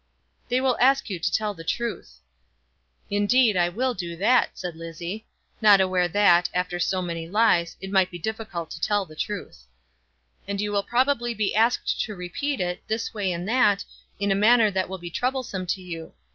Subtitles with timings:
[0.49, 2.21] "They will ask you to tell the truth."
[3.11, 5.27] "Indeed I will do that," said Lizzie,
[5.61, 9.63] not aware that, after so many lies, it might be difficult to tell the truth.
[10.47, 13.85] "And you will probably be asked to repeat it, this way and that,
[14.19, 16.11] in a manner that will be troublesome to you.